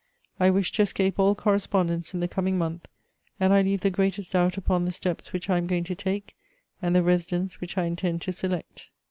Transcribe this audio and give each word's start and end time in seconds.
I 0.39 0.49
wish 0.49 0.71
to 0.71 0.81
escape 0.81 1.19
all 1.19 1.35
correspondence 1.35 2.15
in 2.15 2.21
the 2.21 2.27
coming 2.27 2.57
month, 2.57 2.87
and 3.39 3.53
I 3.53 3.61
leave 3.61 3.81
the 3.81 3.91
greatest 3.91 4.31
doubt 4.31 4.57
upon 4.57 4.85
the 4.85 4.91
steps 4.91 5.31
which 5.31 5.47
I 5.47 5.59
am 5.59 5.67
going 5.67 5.83
to 5.83 5.93
take 5.95 6.35
and 6.81 6.95
the 6.95 7.03
residence 7.03 7.61
which 7.61 7.77
I 7.77 7.83
intend 7.83 8.23
to 8.23 8.31
select. 8.31 8.89